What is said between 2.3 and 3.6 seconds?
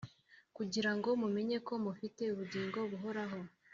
ubugingo buhoraho